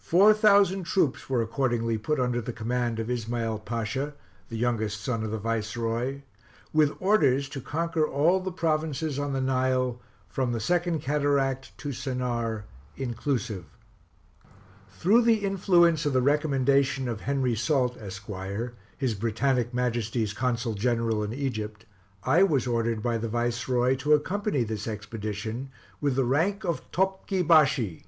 Four 0.00 0.34
thousand 0.34 0.82
troops 0.82 1.30
were 1.30 1.40
accordingly 1.40 1.96
put 1.96 2.18
under 2.18 2.40
the 2.40 2.52
command 2.52 2.98
of 2.98 3.08
Ismael 3.08 3.60
Pasha, 3.60 4.14
the 4.48 4.56
youngest 4.56 5.00
son 5.00 5.22
of 5.22 5.30
the 5.30 5.38
Viceroy, 5.38 6.22
with 6.72 6.96
orders 6.98 7.48
to 7.50 7.60
conquer 7.60 8.04
all 8.04 8.40
the 8.40 8.50
provinces 8.50 9.16
on 9.16 9.32
the 9.32 9.40
Nile, 9.40 10.00
from 10.28 10.50
the 10.50 10.58
Second 10.58 11.02
Cataract 11.02 11.70
to 11.78 11.90
Sennaar 11.90 12.64
inclusive. 12.96 13.66
Through 14.90 15.22
the 15.22 15.44
influence 15.44 16.04
of 16.04 16.14
the 16.14 16.20
recommendation 16.20 17.06
of 17.06 17.20
Henry 17.20 17.54
Salt, 17.54 17.96
Esq., 17.98 18.28
His 18.98 19.14
Britannic 19.14 19.72
Majesty's 19.72 20.32
Consul 20.32 20.74
General 20.74 21.22
in 21.22 21.32
Egypt, 21.32 21.86
I 22.24 22.42
was 22.42 22.66
ordered 22.66 23.04
by 23.04 23.18
the 23.18 23.28
Viceroy 23.28 23.94
to 23.98 24.14
accompany 24.14 24.64
this 24.64 24.88
expedition, 24.88 25.70
with 26.00 26.16
the 26.16 26.24
rank 26.24 26.64
of 26.64 26.90
Topgi 26.90 27.46
Bashi, 27.46 28.02
i. 28.02 28.04